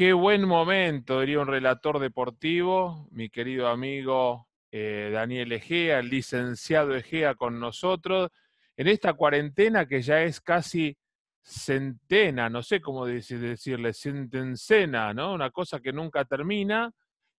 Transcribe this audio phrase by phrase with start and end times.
[0.00, 6.96] Qué buen momento, diría un relator deportivo, mi querido amigo eh, Daniel Egea, el licenciado
[6.96, 8.30] Egea con nosotros,
[8.78, 10.96] en esta cuarentena que ya es casi
[11.42, 15.34] centena, no sé cómo decirle, centencena, ¿no?
[15.34, 16.90] Una cosa que nunca termina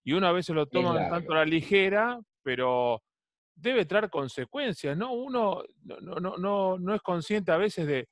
[0.03, 3.01] y una vez se lo toma tanto a la ligera, pero
[3.55, 5.13] debe traer consecuencias, ¿no?
[5.13, 8.07] Uno no, no, no, no es consciente a veces de,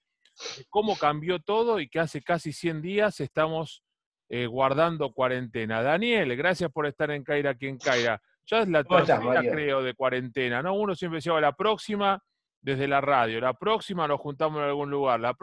[0.70, 3.84] cómo cambió todo y que hace casi 100 días estamos
[4.30, 5.82] eh, guardando cuarentena.
[5.82, 8.22] Daniel, gracias por estar en Caira aquí en Caira.
[8.46, 10.76] Ya es la tercera, creo, de cuarentena, ¿no?
[10.76, 12.22] Uno siempre decía, la próxima
[12.62, 15.36] desde la radio, la próxima nos juntamos en algún lugar, la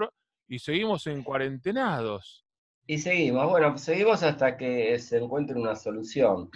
[0.49, 2.45] y seguimos en cuarentenados.
[2.87, 6.51] Y seguimos, bueno, seguimos hasta que se encuentre una solución.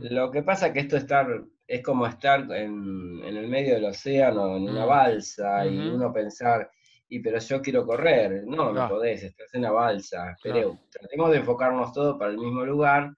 [0.00, 1.26] Lo que pasa es que esto estar,
[1.66, 4.88] es como estar en, el medio del océano, en una mm.
[4.88, 6.70] balsa, y uno pensar,
[7.08, 8.44] y pero yo quiero correr.
[8.46, 10.36] No, no podés, estás en la balsa.
[10.42, 13.14] Pero tratemos de enfocarnos todos para el mismo lugar,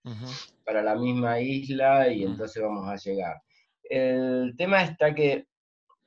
[0.64, 2.30] para la misma isla, y mm.
[2.30, 3.42] entonces vamos a llegar.
[3.82, 5.46] El tema está que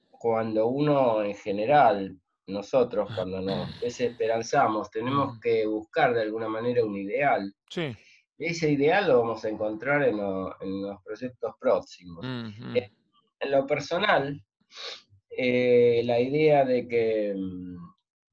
[0.09, 2.19] cuando uno en general
[2.49, 7.53] nosotros cuando nos desesperanzamos tenemos que buscar de alguna manera un ideal.
[7.69, 7.95] Sí.
[8.37, 12.25] ese ideal lo vamos a encontrar en, los proyectos próximos.
[12.25, 14.43] en, lo personal,
[15.29, 17.68] eh, la idea de que mm,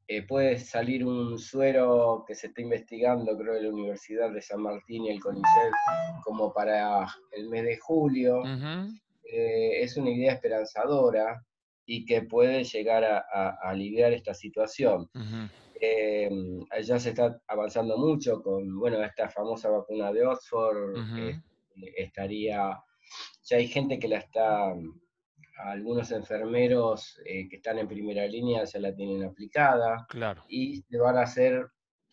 [0.09, 4.63] eh, puede salir un suero que se está investigando, creo, en la Universidad de San
[4.63, 5.73] Martín y el CONICET,
[6.23, 8.43] como para el mes de julio,
[9.25, 11.45] eh, es una idea esperanzadora
[11.87, 15.11] y que puede llegar a, aliviar esta situación.
[15.81, 16.31] Eh,
[16.85, 20.95] ya se está avanzando mucho con, bueno, esta famosa vacuna de Oxford,
[21.97, 22.79] estaría,
[23.43, 24.73] ya hay gente que la está,
[25.59, 30.45] algunos enfermeros eh, que están en primera línea ya la tienen aplicada, claro.
[30.49, 31.67] y se van a hacer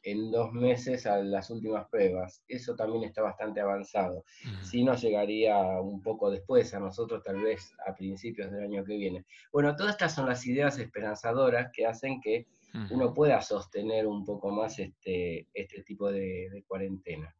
[0.03, 2.43] en dos meses a las últimas pruebas.
[2.47, 4.25] Eso también está bastante avanzado.
[4.61, 8.97] Si no llegaría un poco después, a nosotros tal vez a principios del año que
[8.97, 9.25] viene.
[9.51, 12.47] Bueno, todas estas son las ideas esperanzadoras que hacen que
[12.91, 17.33] uno pueda sostener un poco más este, este tipo de, cuarentena.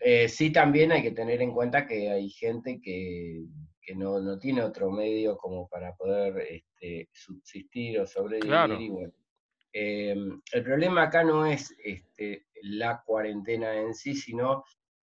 [0.00, 3.44] Eh, sí, también hay que tener en cuenta que hay gente que,
[3.94, 9.12] no, tiene otro medio como para poder este, subsistir o sobrevivir.
[9.72, 14.64] Em, el problema acá no es este, la cuarentena en sí, sino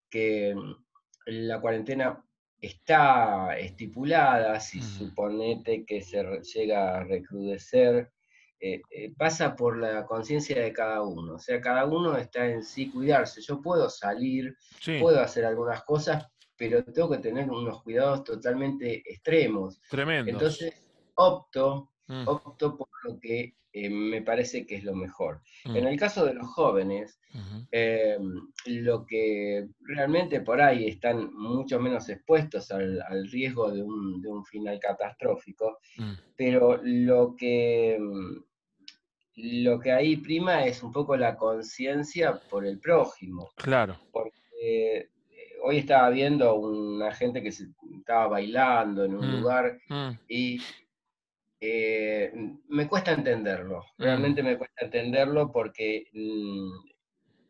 [0.10, 0.74] que mm,
[1.28, 2.26] la cuarentena
[2.60, 8.12] está estipulada, si suponete que se llega a recrudecer,
[8.60, 11.36] eh, eh, pasa por la conciencia de cada uno.
[11.36, 13.42] O sea, cada uno está en sí cuidarse.
[13.42, 14.58] Yo puedo salir,
[15.00, 16.26] puedo hacer algunas cosas,
[16.58, 19.82] pero tengo que tener unos cuidados totalmente extremos.
[19.90, 20.32] Tremendo.
[20.32, 20.86] Entonces,
[21.16, 22.28] opto, mm.
[22.28, 25.42] opto por lo que eh, me parece que es lo mejor.
[25.66, 25.88] En mm.
[25.88, 27.20] el caso de los jóvenes,
[27.74, 28.18] eh,
[28.68, 35.80] lo que realmente por ahí están mucho menos expuestos al, riesgo de un, final catastrófico,
[35.98, 36.14] mm.
[36.38, 38.00] pero lo que,
[39.36, 43.50] lo que ahí prima es un poco la conciencia por el prójimo.
[43.58, 44.00] Claro.
[44.14, 45.10] Porque
[45.66, 47.68] hoy estaba viendo una gente que se,
[47.98, 49.32] estaba bailando en un mm.
[49.40, 49.80] lugar
[50.28, 50.62] y
[51.60, 52.32] eh,
[52.68, 54.04] me cuesta entenderlo, mm.
[54.04, 56.70] realmente me cuesta entenderlo porque mm,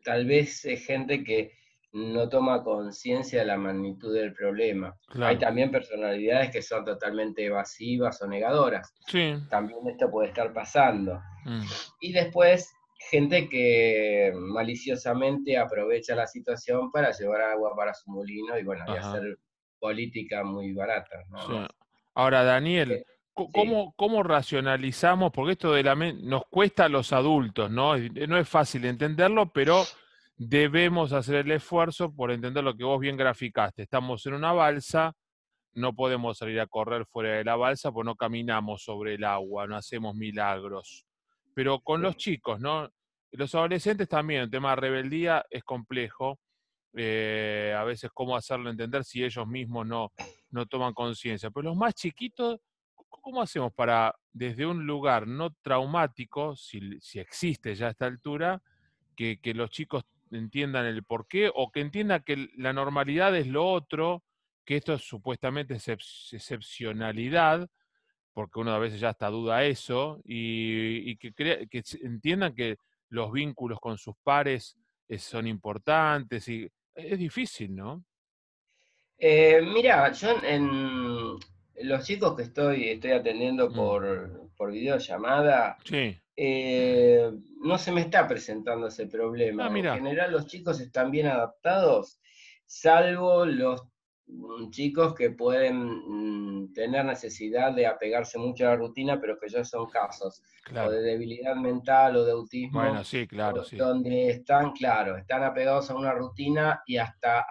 [0.02, 1.52] tal vez es gente que
[1.92, 4.94] no toma conciencia de la magnitud del problema.
[5.14, 8.92] Hay también personalidades que son totalmente evasivas o negadoras.
[9.48, 11.22] También esto puede estar pasando.
[11.46, 11.62] Mm.
[12.00, 18.64] Y después, gente que maliciosamente aprovecha la situación para llevar agua para su molino y
[18.64, 19.38] bueno, y hacer
[19.78, 21.24] política muy barata.
[22.14, 23.04] Ahora, Daniel,
[23.52, 25.30] ¿Cómo, ¿Cómo, racionalizamos?
[25.30, 27.94] Porque esto de la nos cuesta a los adultos, ¿no?
[27.98, 29.84] No es fácil entenderlo, pero
[30.38, 33.82] debemos hacer el esfuerzo por entender lo que vos bien graficaste.
[33.82, 35.12] Estamos en una balsa,
[35.74, 39.66] no podemos salir a correr fuera de la balsa, pues no caminamos sobre el agua,
[39.66, 41.05] no hacemos milagros.
[41.56, 42.92] Pero con los chicos, ¿no?
[43.32, 46.38] Los adolescentes también, el tema de rebeldía es complejo.
[46.94, 50.12] Eh, a veces cómo hacerlo entender si ellos mismos no,
[50.50, 51.50] no toman conciencia.
[51.50, 52.60] Pero los más chiquitos
[53.26, 56.78] ¿cómo hacemos para, desde un lugar no traumático, si,
[57.14, 58.62] existe ya a esta altura,
[59.16, 64.22] que, los chicos entiendan el porqué o que entiendan que la normalidad es lo otro,
[64.64, 67.68] que esto es supuestamente excepcionalidad,
[68.36, 72.76] porque uno a veces ya está duda eso, y, que, que entiendan que
[73.08, 74.76] los vínculos con sus pares
[75.08, 78.04] eh, son importantes, y es difícil, ¿no?
[79.16, 81.38] Eh, mira, yo en,
[81.80, 83.74] los chicos que estoy, estoy atendiendo mm.
[83.74, 85.78] por, por videollamada,
[86.36, 87.32] eh,
[87.62, 89.64] no se me está presentando ese problema.
[89.64, 92.20] Ah, en general los chicos están bien adaptados,
[92.66, 93.82] salvo los
[94.70, 99.64] chicos que pueden mm, tener necesidad de apegarse mucho a la rutina, pero que ya
[99.64, 102.80] son casos o de debilidad mental o de autismo.
[102.80, 103.76] Bueno, sí, claro, sí.
[103.76, 107.46] Donde están, claro, están apegados a una rutina y hasta,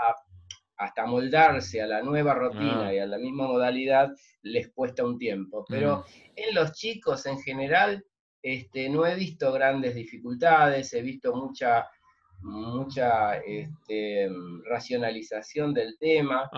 [0.77, 2.93] hasta moldarse a la nueva rutina ah.
[2.93, 4.11] y a la misma modalidad
[4.41, 5.65] les cuesta un tiempo.
[5.67, 6.03] Pero mm.
[6.35, 8.05] en los chicos en general
[8.45, 11.87] este, no he visto grandes dificultades, he visto mucha,
[12.45, 14.29] mucha este,
[14.65, 16.49] racionalización del tema.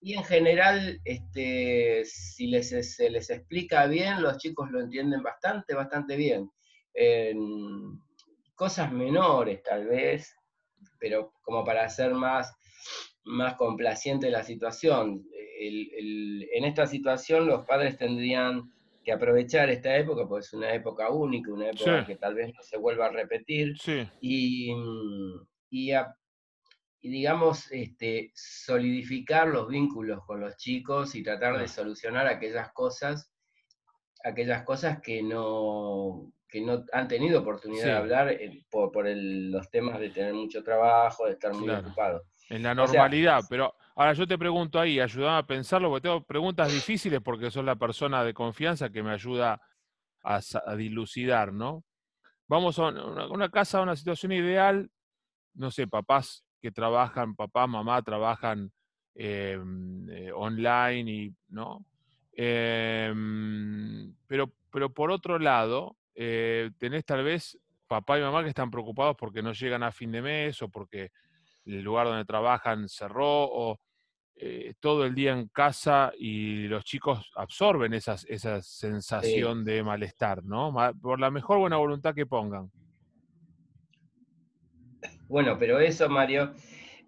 [0.00, 5.74] Y en general, este, si les, se les explica bien, los chicos lo entienden bastante,
[5.74, 6.50] bastante bien.
[8.54, 10.34] cosas menores tal vez,
[10.98, 12.52] pero como para hacer más,
[13.24, 15.24] más complaciente la situación.
[15.60, 18.72] en esta situación los padres tendrían
[19.02, 22.62] que aprovechar esta época, porque es una época única, una época que tal vez no
[22.62, 23.74] se vuelva a repetir,
[24.20, 24.72] y,
[25.70, 25.92] y,
[27.02, 33.32] digamos, este, solidificar los vínculos con los chicos y tratar de solucionar aquellas cosas,
[34.22, 39.70] aquellas cosas que no, que no han tenido oportunidad de hablar eh, por, por los
[39.70, 42.22] temas de tener mucho trabajo, de estar muy ocupados.
[42.50, 46.72] En la normalidad, pero ahora yo te pregunto ahí, ayúdame a pensarlo, porque tengo preguntas
[46.72, 49.60] difíciles porque sos la persona de confianza que me ayuda
[50.22, 50.40] a,
[50.74, 51.84] dilucidar, ¿no?
[52.48, 54.90] Vamos a una, casa, a una situación ideal,
[55.52, 58.72] no sé, papás que trabajan, papá, mamá trabajan
[59.14, 61.84] em, eh, online y, ¿no?
[62.32, 68.70] Em, pero, pero por otro lado, eh, tenés tal vez papá y mamá que están
[68.70, 71.12] preocupados porque no llegan a fin de mes o porque
[71.66, 73.78] el lugar donde trabajan cerró o
[74.42, 80.74] eh, todo el día en casa y los chicos absorben esa sensación de malestar, ¿no?
[81.02, 82.70] Por la mejor buena voluntad que pongan.
[85.28, 86.54] Bueno, pero eso, Mario,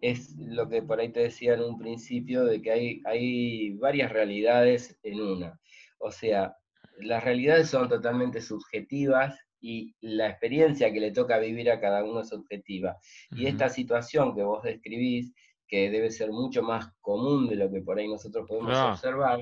[0.03, 4.13] es lo que por ahí te decía en un principio, de que hay, hay varias
[4.13, 5.59] realidades en una.
[5.99, 6.55] O sea,
[6.99, 12.21] las realidades son totalmente subjetivas y la experiencia que le toca vivir a cada uno
[12.21, 12.99] es objetiva.
[13.31, 15.33] Y esta situación que vos describís,
[15.73, 19.41] que debe ser mucho más común de lo que por ahí nosotros podemos observar,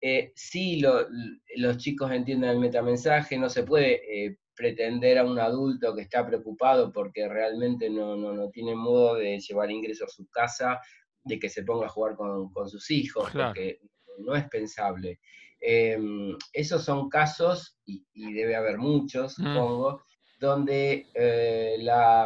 [0.00, 5.94] eh, sí los chicos entienden el metamensaje, no se puede eh, pretender a un adulto
[5.94, 10.80] que está preocupado porque realmente no, no, tiene modo de llevar ingresos a su casa,
[11.24, 13.80] de que se ponga a jugar con, sus hijos, porque
[14.20, 15.20] no es pensable.
[15.60, 18.02] Em, esos son casos, y,
[18.32, 19.42] debe haber muchos, mm.
[19.42, 20.04] supongo,
[20.40, 21.76] donde eh,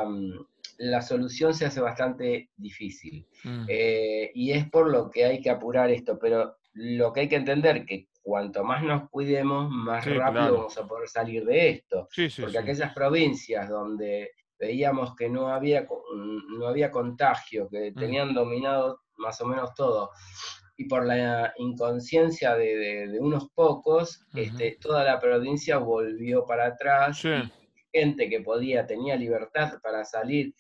[0.06, 0.47] mm,
[0.78, 3.26] la, solución se hace bastante difícil.
[3.44, 3.66] Mm.
[3.68, 7.36] Eh, y es por lo que hay que apurar esto, pero lo que hay que
[7.36, 12.08] entender que cuanto más nos cuidemos, más rápido vamos a poder salir de esto.
[12.40, 15.86] porque aquellas provincias donde veíamos que no había,
[16.58, 20.10] no había contagio, que tenían dominado más o menos todo,
[20.76, 27.22] y por la inconsciencia de, unos pocos, este, toda la provincia volvió para atrás.
[27.92, 30.54] Gente que podía, tenía libertad para salir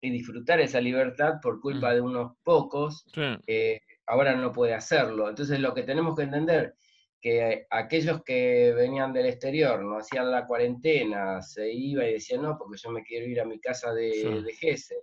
[0.00, 1.94] y disfrutar esa libertad por culpa mm.
[1.94, 3.04] de unos pocos,
[3.46, 5.28] eh, ahora no puede hacerlo.
[5.28, 6.74] Entonces lo que tenemos que entender
[7.20, 12.56] que aquellos que venían del exterior no hacían la cuarentena, se iba y decían, no,
[12.58, 14.96] porque yo me quiero ir a mi casa de, de Gese,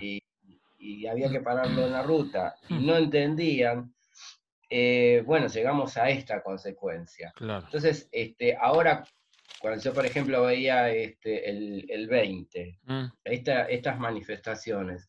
[0.00, 0.22] y,
[0.78, 3.92] y, había que pararlo en la ruta, y no entendían
[4.70, 7.32] eh, bueno, llegamos a esta consecuencia.
[7.40, 9.04] Entonces, este, ahora,
[9.60, 13.04] cuando yo, por ejemplo, veía este, el, 20, mm.
[13.24, 15.08] estas manifestaciones,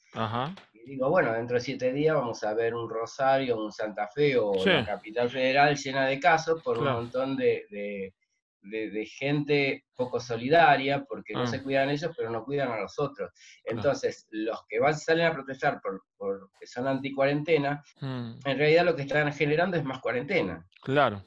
[0.73, 4.37] y digo, bueno, dentro de siete días vamos a ver un Rosario, un Santa Fe
[4.37, 8.13] o la capital federal llena de casos por un montón de
[8.61, 11.47] de, gente poco solidaria, porque no ah.
[11.47, 13.31] se cuidan ellos, pero no cuidan a los otros.
[13.63, 18.31] Entonces, los que van, salen a protestar por, porque son anti-cuarentena, hmm.
[18.45, 20.65] en realidad lo que están generando es más cuarentena.
[20.81, 21.23] Claro.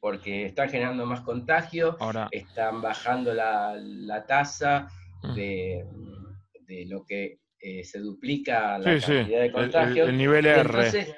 [0.00, 1.96] Porque están generando más contagio,
[2.30, 4.88] están bajando la, tasa
[5.22, 5.34] hmm.
[5.34, 5.84] de,
[6.66, 10.08] de, lo que eh, se duplica la cantidad de contagios.
[10.08, 11.14] El, nivel R.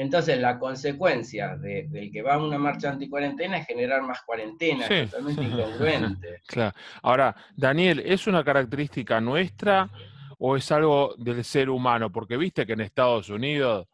[0.00, 5.10] Entonces, la consecuencia del que va a una marcha anticuarentena es generar más cuarentena, es
[5.10, 6.40] totalmente incongruente.
[6.46, 6.74] Claro.
[7.02, 9.90] Ahora, Daniel, ¿es una característica nuestra
[10.38, 12.10] o es algo del ser humano?
[12.10, 13.88] Porque viste que en Estados Unidos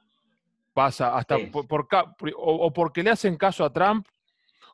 [0.77, 1.89] pasa hasta por,
[2.37, 4.07] o, porque le hacen caso a Trump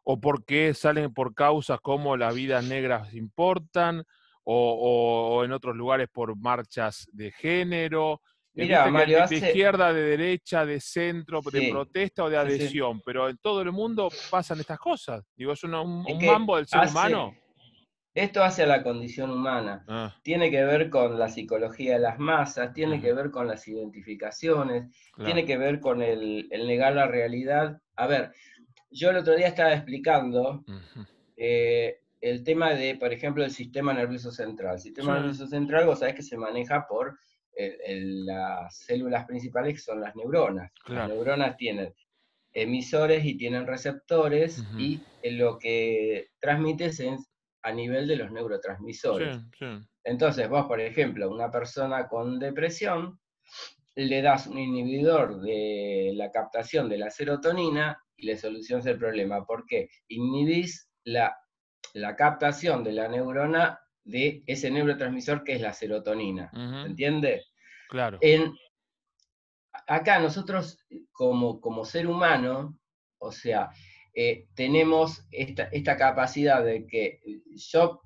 [0.02, 4.02] o porque salen por causas como las vidas negras importan
[4.44, 8.20] o en otros lugares por marchas de género
[8.54, 13.38] Mira, Mario, de, izquierda, de derecha, de centro, de protesta o de adhesión, pero en
[13.38, 15.24] todo el mundo pasan estas cosas.
[15.34, 17.34] Digo, es un, mambo del ser humano.
[18.14, 19.84] Esto hace a la condición humana.
[19.88, 20.14] Ah.
[20.22, 24.94] Tiene que ver con la psicología de las masas, tiene que ver con las identificaciones,
[25.24, 27.80] tiene que ver con el, negar la realidad.
[27.96, 28.32] A ver,
[28.90, 30.62] yo el otro día estaba explicando
[31.38, 34.74] eh, el tema de, por ejemplo, el sistema nervioso central.
[34.74, 37.18] El sistema nervioso central, vos sabés que se maneja por
[37.56, 37.78] eh,
[38.24, 40.70] las células principales, que son las neuronas.
[40.86, 41.94] Las neuronas tienen
[42.52, 47.31] emisores y tienen receptores, y lo que transmites es
[47.62, 49.38] a nivel de los neurotransmisores.
[50.04, 53.20] Entonces, vos, por ejemplo, una persona con depresión,
[53.94, 59.44] le das un inhibidor de la captación de la serotonina y le solucionas el problema.
[59.44, 59.88] ¿Por qué?
[60.08, 61.36] Inhibís la,
[61.94, 66.50] la captación de la neurona de ese neurotransmisor que es la serotonina.
[66.52, 67.44] ¿Se entiende?
[67.88, 68.18] Claro.
[68.20, 68.54] En,
[69.86, 70.78] acá nosotros
[71.12, 72.78] como, como ser humano,
[73.18, 73.70] o sea,
[74.14, 77.20] eh, tenemos esta, capacidad de que
[77.72, 78.02] yo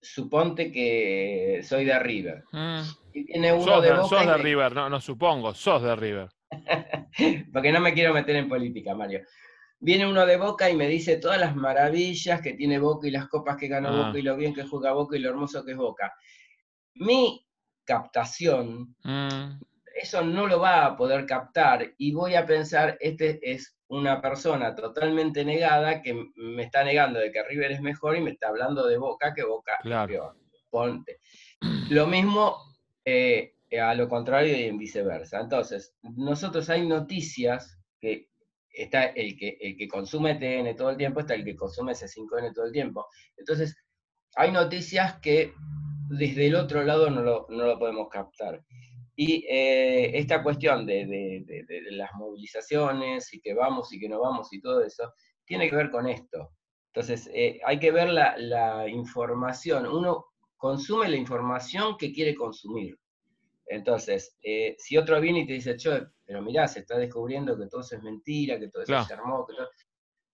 [0.00, 2.44] suponte que soy de River.
[2.52, 2.80] Mm.
[3.12, 6.28] Y viene uno sos de, Sos de River, no, no supongo, sos de River.
[7.52, 9.20] Porque no me quiero meter en política, Mario.
[9.80, 13.28] Viene uno de Boca y me dice todas las maravillas que tiene Boca y las
[13.28, 14.18] copas que ganó Boca ah.
[14.18, 16.12] y lo bien que juega Boca y lo hermoso que es Boca.
[16.94, 17.46] Mi
[17.84, 19.60] captación, mm.
[20.00, 24.74] Eso no lo va a poder captar y voy a pensar, este es una persona
[24.74, 28.86] totalmente negada que me está negando de que River es mejor y me está hablando
[28.86, 30.36] de Boca que Boca peor.
[30.70, 31.18] Ponte.
[31.90, 32.56] Lo mismo
[33.04, 35.40] eh, a lo contrario y en viceversa.
[35.40, 38.28] Entonces, nosotros hay noticias que
[38.70, 42.54] está el que, el que consume TN todo el tiempo, está el que consume C5N
[42.54, 43.06] todo el tiempo.
[43.36, 43.76] Entonces,
[44.36, 45.52] hay noticias que
[46.10, 48.62] desde el otro lado no lo, no lo podemos captar.
[49.20, 51.44] Y eh, esta cuestión de,
[51.90, 55.12] las movilizaciones y que vamos y que no vamos y todo eso,
[55.44, 56.52] tiene que ver con esto.
[56.92, 59.88] Entonces, eh, hay que ver la, información.
[59.88, 62.96] Uno consume la información que quiere consumir.
[63.66, 67.66] Entonces, eh, si otro viene y te dice, che, pero mirá, se está descubriendo que
[67.66, 69.68] todo eso es mentira, que todo eso se armó, que todo...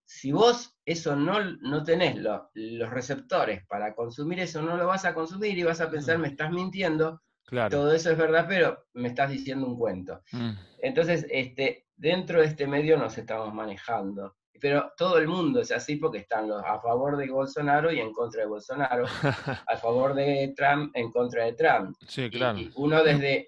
[0.04, 5.14] Si vos eso no, no tenés los receptores para consumir eso, no lo vas a
[5.14, 7.22] consumir y vas a pensar, me estás mintiendo,
[7.70, 10.20] todo eso es verdad, pero me estás diciendo un cuento.
[10.32, 10.52] Mm.
[10.80, 14.36] Entonces, este, dentro de este medio nos estamos manejando.
[14.60, 18.12] Pero todo el mundo es así porque están los a favor de Bolsonaro y en
[18.12, 19.04] contra de Bolsonaro,
[19.68, 21.94] a favor de Trump en contra de Trump.
[22.08, 22.58] Sí, claro.
[22.76, 23.46] uno desde,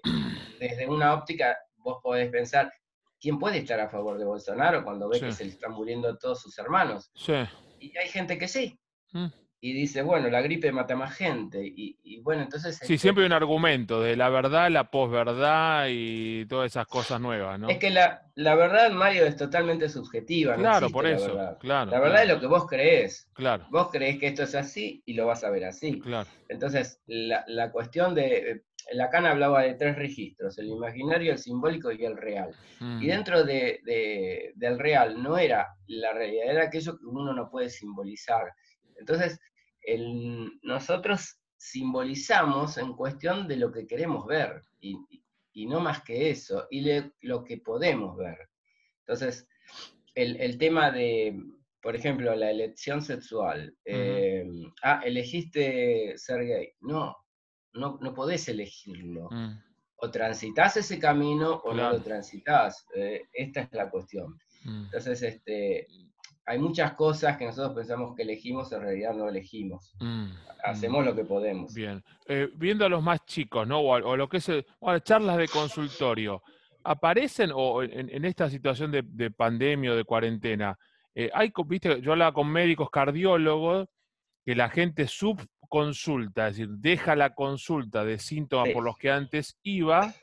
[0.59, 2.71] desde una óptica, vos podés pensar,
[3.19, 6.41] ¿quién puede estar a favor de Bolsonaro cuando ve que se le están muriendo todos
[6.41, 7.09] sus hermanos?
[7.15, 7.33] Sí.
[7.79, 8.79] Y hay gente que sí.
[9.13, 9.27] Mm
[9.59, 11.59] y dice, bueno, la gripe mata más gente.
[11.63, 12.75] Y, bueno, entonces...
[12.77, 17.19] Sí, este siempre hay un argumento de la verdad, la posverdad y todas esas cosas
[17.19, 17.67] nuevas, ¿no?
[17.67, 20.55] Es que la, la verdad, Mario, es totalmente subjetiva.
[20.55, 21.29] Claro, por eso.
[21.29, 23.29] La verdad, claro, la verdad es lo que vos crees.
[23.33, 23.65] Claro.
[23.71, 25.99] Vos creés que esto es así y lo vas a ver así.
[26.01, 26.29] Claro.
[26.49, 28.63] Entonces, la, la cuestión de...
[28.93, 32.51] Lacan hablaba de tres registros, el imaginario, el simbólico y el real.
[32.79, 32.99] Y mm.
[33.01, 37.69] dentro de, de, del real no era la realidad, era aquello que uno no puede
[37.69, 38.45] simbolizar.
[38.99, 39.39] Entonces,
[40.63, 44.97] nosotros simbolizamos en cuestión de lo que queremos ver y,
[45.65, 46.85] no más que eso, y
[47.21, 48.37] lo que podemos ver.
[48.99, 49.47] Entonces,
[50.13, 51.39] el, tema de,
[51.81, 53.75] por ejemplo, la elección sexual.
[53.85, 54.45] Eh,
[54.83, 56.73] ah, elegiste ser gay.
[56.81, 57.15] No,
[57.73, 59.29] no, no podés elegirlo.
[59.31, 59.59] Mm.
[59.99, 62.85] O transitas ese camino o no lo transitas.
[62.93, 64.37] Eh, esta es la cuestión.
[64.63, 64.85] Mm.
[64.85, 65.87] Entonces, este,
[66.47, 69.93] hay muchas cosas que nosotros pensamos que elegimos, en realidad no elegimos.
[69.99, 70.27] Mm,
[70.63, 71.05] Hacemos mm.
[71.05, 71.73] lo que podemos.
[71.73, 72.01] Bien.
[72.25, 73.81] Eh, viendo a los más chicos, ¿no?
[73.81, 74.49] O, lo que es
[75.03, 76.41] charlas de consultorio,
[76.85, 80.79] ¿aparecen o en, esta situación de, pandemia o de cuarentena?
[81.13, 83.89] Eh, hay, viste, yo hablaba con médicos cardiólogos
[84.45, 89.59] que la gente subconsulta, es decir, deja la consulta de síntomas por los que antes
[89.63, 90.13] iba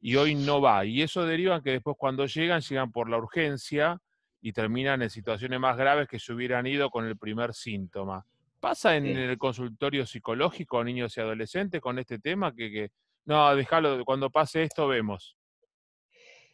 [0.00, 0.84] y hoy no va.
[0.84, 4.00] Y eso deriva que después cuando llegan, llegan por la urgencia
[4.46, 8.24] y terminan en situaciones más graves que se hubieran ido con el primer síntoma.
[8.60, 12.54] ¿Pasa en el consultorio psicológico a niños y adolescentes con este tema?
[12.54, 12.92] Que,
[13.24, 15.36] no, déjalo, cuando pase esto vemos.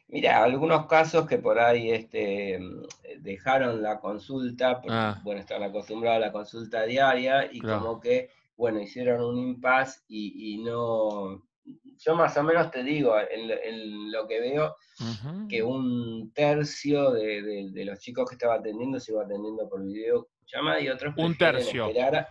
[0.09, 2.59] Mira, algunos casos que por ahí este,
[3.19, 5.21] dejaron la consulta, porque ah.
[5.23, 10.55] bueno, están acostumbrados a la consulta diaria y como que, bueno, hicieron un impasse y,
[10.55, 11.43] y no,
[11.99, 14.77] yo más o menos te digo, en, lo que veo,
[15.49, 20.89] que un tercio de, los chicos que estaba atendiendo se iba atendiendo por videollamada y
[20.89, 21.87] otros un tercio.
[21.87, 22.29] esperar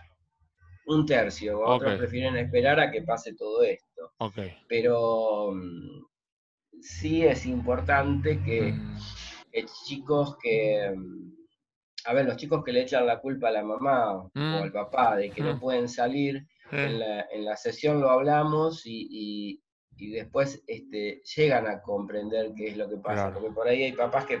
[0.86, 4.12] un tercio, otros prefieren esperar a que pase todo esto.
[4.68, 6.04] Pero mm,
[6.80, 8.96] sí es importante que mm.
[9.86, 11.32] chicos que, mm,
[12.06, 14.54] a ver, los chicos que le echan la culpa a la mamá o Mm.
[14.54, 19.06] al papá de que no pueden salir, en la, en la sesión lo hablamos y,
[19.10, 19.62] y-
[19.98, 23.34] y después este, llegan a comprender qué es lo que pasa, Claro.
[23.34, 24.40] porque por ahí hay papás que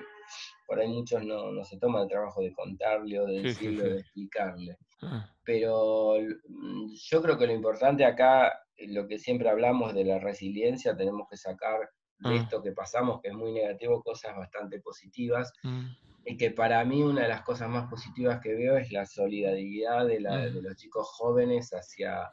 [0.66, 3.44] por ahí muchos no, no se toman el trabajo de contarle o de Sí, sí,
[3.66, 4.78] decirle o de explicarle.
[5.02, 6.14] Ah, Pero
[6.48, 10.96] mm, yo creo que lo importante acá, eh, lo que siempre hablamos de la resiliencia,
[10.96, 11.80] tenemos que sacar
[12.18, 12.36] de Ah.
[12.36, 15.52] esto que pasamos, que es muy negativo, cosas bastante positivas.
[15.62, 15.86] mm,
[16.24, 20.06] Y que para mí una de las cosas más positivas que veo es la solidaridad
[20.06, 20.54] de, la- Mm.
[20.54, 22.32] de los chicos jóvenes hacia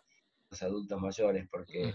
[0.51, 1.93] los adultos mayores, porque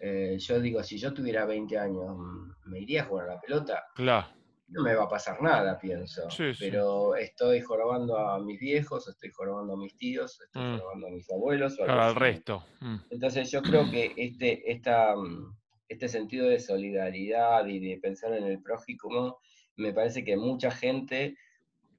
[0.00, 3.40] eh, yo digo, si yo tuviera 20 años, mm, ¿me iría a jugar a la
[3.40, 3.84] pelota?
[3.96, 4.28] Claro.
[4.68, 6.28] No me va a pasar nada, pienso.
[6.30, 6.66] Sí, sí.
[6.70, 10.76] Pero estoy jorobando a mis viejos, estoy jorobando a mis tíos, estoy Mm.
[10.78, 11.72] jorobando a mis abuelos.
[11.80, 12.62] o Claro, al resto.
[12.80, 15.56] mm, Entonces yo creo que este, esta, mm,
[15.88, 19.38] este sentido de solidaridad y de pensar en el prójimo,
[19.78, 21.36] me parece que mucha gente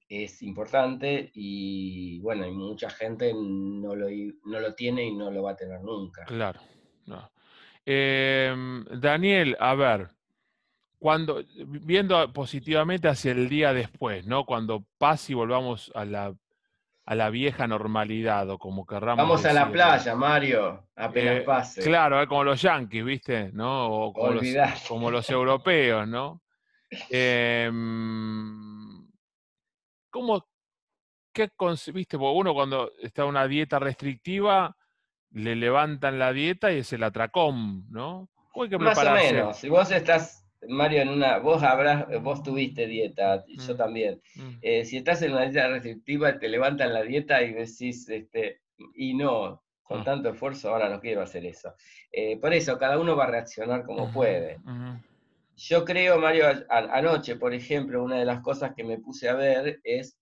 [0.08, 4.08] es importante y bueno, y mucha gente no lo,
[4.46, 6.26] no lo tiene y no lo va a tener nunca.
[6.26, 6.60] Claro.
[7.06, 7.32] no.
[7.86, 10.10] Em, Daniel, a ver,
[11.00, 14.46] cuando, viendo positivamente hacia el día después, ¿no?
[14.46, 16.36] Cuando pase y volvamos a la,
[17.06, 21.82] a la vieja normalidad, o como querramos Vamos a la playa, Mario, apenas Eh, pase.
[21.82, 23.52] Claro, eh, como los yanquis, ¿viste?
[23.54, 23.90] ¿No?
[23.90, 24.82] O como, los, Olvidate.
[24.88, 26.42] como los europeos, ¿no?
[27.10, 27.80] Em,
[30.10, 30.48] ¿Cómo,
[31.34, 31.50] qué,
[31.94, 32.18] viste?
[32.18, 34.76] Porque uno cuando está en una dieta restrictiva,
[35.32, 38.30] le levantan la dieta y es el atracón, ¿no?
[38.52, 42.42] ¿Cómo hay que Más o menos, si vos estás, Mario, en una, vos habrás, vos
[42.42, 43.78] tuviste dieta, yo Mm.
[43.78, 44.22] también.
[44.36, 48.62] Mm, Eh, si estás en una dieta restrictiva, te levantan la dieta y decís, este,
[48.96, 50.04] y no, con Ah.
[50.04, 51.74] tanto esfuerzo ahora no quiero hacer eso.
[52.12, 54.58] Eh, por eso, cada uno va a reaccionar como puede.
[54.58, 55.00] ujú,
[55.60, 59.36] Yo creo, Mario, a- anoche, por ejemplo, una de las cosas que me puse a
[59.36, 60.18] ver es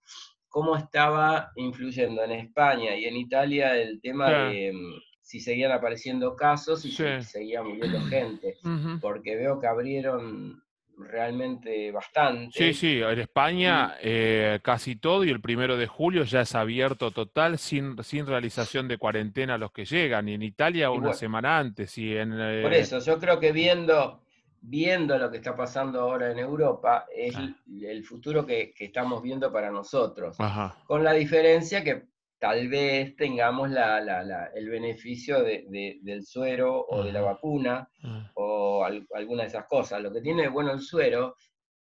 [0.49, 4.49] cómo estaba influyendo en España y en Italia el tema Claro.
[4.49, 7.03] de mm, si seguían apareciendo casos y Sí.
[7.19, 8.55] si seguía muriendo gente,
[9.01, 10.63] porque veo que abrieron
[10.97, 12.57] realmente bastante.
[12.57, 17.11] Sí, sí, en España eh, casi todo y el primero de julio ya es abierto
[17.11, 21.13] total sin, sin realización de cuarentena a los que llegan y en Italia una bueno,
[21.13, 22.31] semana antes y en...
[22.31, 24.23] Por eh, eso, yo creo que viendo,
[24.69, 27.55] viendo lo que está pasando ahora en Europa, es Ah.
[27.83, 30.35] el futuro que, que estamos viendo para nosotros.
[30.39, 32.03] Ajá, Con la diferencia que
[32.37, 37.21] tal vez tengamos la- la- la- el beneficio de- de- del suero o de la
[37.21, 40.01] vacuna ah, o al- alguna de esas cosas.
[40.01, 41.35] Lo que tiene de bueno el suero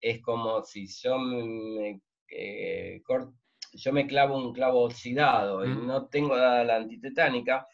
[0.02, 3.32] es como si yo me, eh, cor-
[3.74, 7.68] yo me clavo un clavo oxidado y no tengo la antitetánica,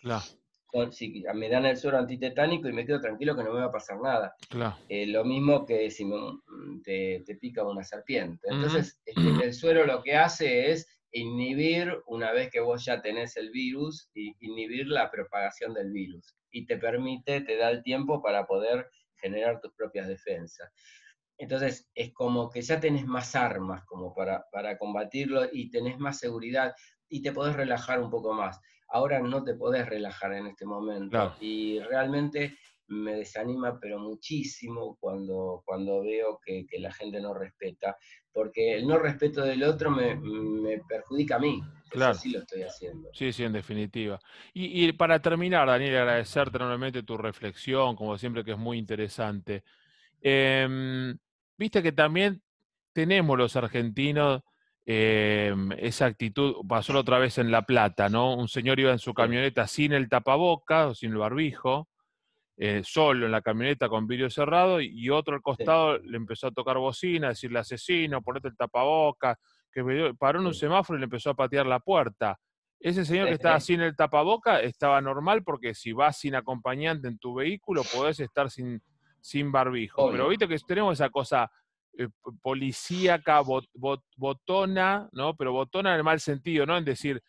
[0.92, 3.72] si me dan el suero antitetánico y me quedo tranquilo que no me va a
[3.72, 4.36] pasar nada.
[4.50, 4.76] claro.
[4.90, 6.40] Eh, lo mismo que si me-
[6.84, 8.48] te, te pica una serpiente.
[8.50, 13.38] Entonces, este, el suero lo que hace es inhibir, una vez que vos ya tenés
[13.38, 16.36] el virus, inhibir la propagación del virus.
[16.52, 20.70] Y te permite, te da el tiempo para poder generar tus propias defensas.
[21.40, 26.20] Entonces, es como que ya tenés más armas como para, para combatirlo y tenés más
[26.20, 26.74] seguridad
[27.10, 28.60] y te podés relajar un poco más.
[28.90, 31.36] Ahora no te podés relajar en este momento.
[31.40, 37.98] Y realmente me desanima, pero muchísimo cuando, cuando veo que, que la gente no respeta,
[38.32, 41.62] porque el no respeto del otro me, me perjudica a mí.
[41.90, 42.14] Claro.
[42.14, 43.10] Eso sí lo estoy haciendo.
[43.14, 44.20] Sí, sí, en definitiva.
[44.54, 49.64] Y, y para terminar, Daniel, agradecerte enormemente tu reflexión, como siempre que es muy interesante.
[50.22, 51.18] Em,
[51.58, 52.44] Viste que también
[52.94, 54.44] tenemos los argentinos
[54.90, 58.34] em, esa actitud, pasó la otra vez en La Plata, ¿no?
[58.36, 61.90] Un señor iba en su camioneta sin el tapaboca o sin el barbijo,
[62.56, 66.52] eh, solo en la camioneta con vidrio cerrado, y, otro al costado le empezó a
[66.52, 69.38] tocar bocina, a decirle asesino, ponete el tapaboca,
[69.74, 72.40] que me paró en un semáforo y le empezó a patear la puerta.
[72.80, 77.18] Ese señor que estaba sin el tapaboca estaba normal porque si vas sin acompañante en
[77.18, 78.82] tu vehículo podés estar sin,
[79.20, 80.10] sin barbijo.
[80.12, 81.52] Pero viste que tenemos esa cosa
[81.98, 82.08] eh,
[82.42, 85.36] policíaca, bot- bot- botona, ¿no?
[85.36, 86.78] Pero botona en el mal sentido, ¿no?
[86.78, 87.22] En decir,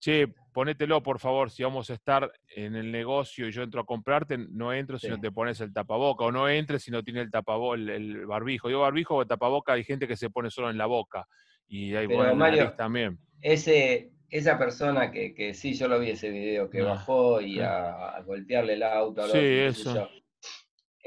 [0.00, 3.86] che, ponételo por favor, si vamos a estar en el negocio y yo entro a
[3.86, 7.20] comprarte, no entro si no te pones el tapaboca, o no entres si no tiene
[7.20, 8.68] el tapabo, el, el barbijo.
[8.68, 11.26] Digo barbijo o tapaboca, hay gente que se pone solo en la boca.
[11.68, 13.18] Y hay Pero, bueno, Mario, también.
[13.40, 17.54] Ese, esa persona que, que sí, yo lo vi ese video, que Ah, bajó y
[17.54, 17.60] sí.
[17.60, 20.10] a, a golpearle el auto al Sí, otro, eso.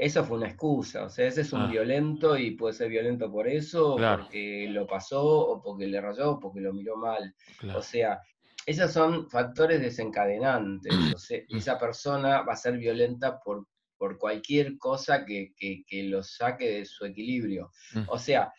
[0.02, 1.68] Eso fue una excusa, o sea, ese es un Ah.
[1.68, 4.24] violento y puede ser violento por eso, Claro.
[4.24, 7.36] porque lo pasó, o porque le rayó, o porque lo miró mal.
[7.60, 7.80] Claro.
[7.80, 8.22] O sea,
[8.66, 10.94] esos son factores desencadenantes.
[11.14, 11.58] O sea, Mm.
[11.58, 13.66] esa persona va a ser violenta por,
[13.98, 17.70] por cualquier cosa que, que, que lo saque de su equilibrio.
[17.94, 18.04] Mm.
[18.08, 18.54] O sea,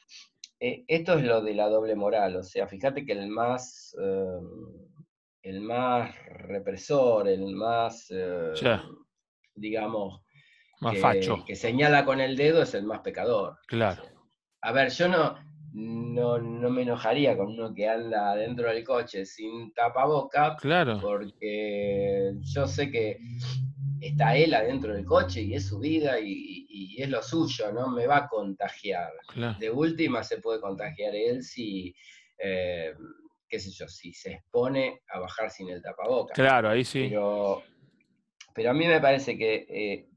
[0.60, 4.40] eh, esto es lo de la doble moral, o sea, fíjate que el más, eh,
[5.42, 8.52] el más represor, el más, eh,
[9.54, 10.20] digamos,
[10.80, 11.44] más que, facho.
[11.46, 13.58] que señala con el dedo es el más pecador.
[13.66, 14.02] Claro.
[14.62, 15.36] A ver, yo no,
[15.72, 20.98] no, no, me enojaría con uno que anda dentro del coche sin tapaboca, claro.
[21.00, 23.18] porque yo sé que
[24.00, 26.66] está él adentro del coche y es su vida y,
[26.98, 29.10] es lo suyo, no me va a contagiar.
[29.58, 31.94] De última se puede contagiar él si,
[32.38, 32.92] eh,
[33.48, 36.34] qué sé yo, si se expone a bajar sin el tapaboca.
[36.34, 37.06] Claro, ahí sí.
[37.08, 37.62] Pero,
[38.54, 40.09] pero a mí me parece que eh,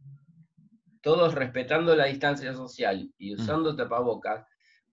[1.04, 3.42] todos respetando la distancia social y mm.
[3.42, 4.48] usando tapabocas,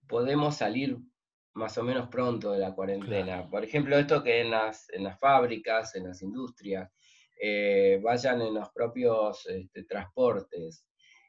[0.09, 0.99] podemos salir
[1.55, 3.49] más o menos pronto de la cuarentena.
[3.49, 6.91] Por ejemplo, esto que en las, en las fábricas, en las industrias,
[7.41, 10.85] eh, vayan en los propios este, transportes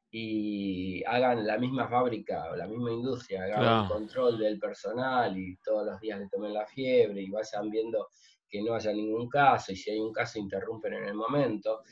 [0.09, 5.57] y hagan la misma fábrica o la misma industria, hagan el control del personal y
[5.57, 8.09] todos los días le tomen la fiebre y vayan viendo
[8.49, 11.83] que no haya ningún caso y si hay un caso interrumpen en el momento.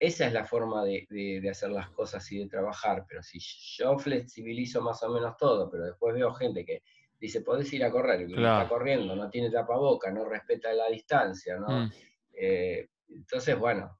[0.00, 3.98] Esa es la forma de, de, hacer las cosas y de trabajar, pero si yo
[3.98, 6.82] flexibilizo más o menos todo, pero después veo gente que
[7.20, 11.58] dice, podés ir a correr, y está corriendo, no tiene tapaboca, no respeta la distancia,
[11.58, 11.68] ¿no?
[11.68, 11.92] Mm.
[12.32, 13.98] Eh, entonces, bueno,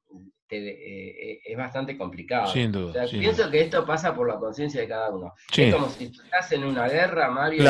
[0.49, 2.47] eh, es bastante complicado.
[2.47, 3.05] Sin duda.
[3.07, 5.35] pienso que esto pasa por la conciencia de cada uno.
[5.55, 7.63] Es como si estás en una guerra, Mario.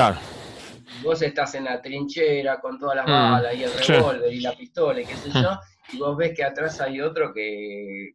[1.03, 3.11] Vos estás en la trinchera con todas las mm.
[3.11, 5.59] balas y el revólver y la pistola y qué sé yo,
[5.93, 8.15] y vos ves que atrás hay otro que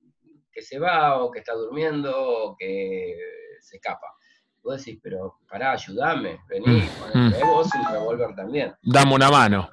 [0.55, 3.17] que se va o que está durmiendo o que
[3.59, 4.07] se escapa.
[4.63, 7.33] Vos decís, pero pará, ayúdame, vení, mm, mm.
[7.45, 8.73] vos un revólver también.
[8.81, 9.69] Dame una mano.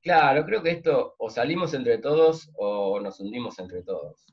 [0.00, 4.24] Claro, creo que esto o salimos entre todos o nos hundimos entre todos.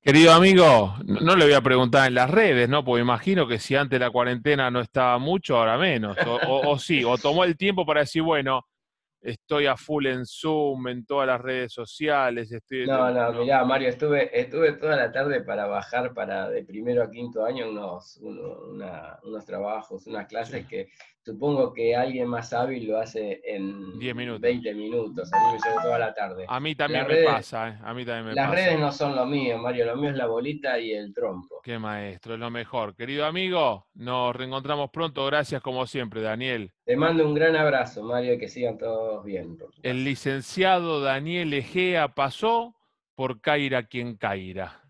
[0.00, 2.84] Querido amigo, no le voy a preguntar en las redes, ¿no?
[2.84, 6.16] Porque imagino que si antes la cuarentena no estaba mucho, ahora menos.
[6.48, 8.66] o sí, o tomó el tiempo para decir, bueno,
[9.20, 12.50] estoy a full en Zoom, en todas las redes sociales.
[12.52, 17.02] Estoy no, no, mirá, Mario, estuve, estuve toda la tarde para bajar para de primero
[17.02, 20.88] a quinto año unos, unos trabajos, unas clases que
[21.26, 24.40] Supongo que alguien más hábil lo hace en 10 minutos.
[24.42, 25.32] 20 minutos.
[25.32, 26.44] A mí me lleva toda la tarde.
[26.46, 27.78] A mí también me pasa, ¿eh?
[27.82, 29.86] A mí también me las redes no son lo mío, Mario.
[29.86, 31.62] Lo mío es la bolita y el trompo.
[31.64, 32.94] Qué maestro, es lo mejor.
[32.94, 35.26] Querido amigo, nos reencontramos pronto.
[35.26, 36.70] Gracias como siempre, Daniel.
[36.84, 39.58] Te mando un gran abrazo, Mario, y que sigan todos bien.
[39.82, 42.76] El licenciado Daniel Egea pasó
[43.16, 44.85] por Caira quien Caira.